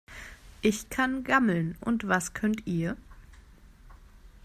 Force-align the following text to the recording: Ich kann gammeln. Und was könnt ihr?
Ich 0.63 0.89
kann 0.89 1.23
gammeln. 1.23 1.77
Und 1.79 2.07
was 2.07 2.33
könnt 2.33 2.65
ihr? 2.65 2.97